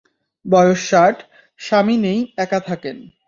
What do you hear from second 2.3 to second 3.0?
একা থাকেন।